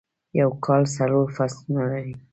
یو 0.39 0.49
کال 0.65 0.83
څلور 0.95 1.27
فصلونه 1.35 1.83
لري. 1.91 2.13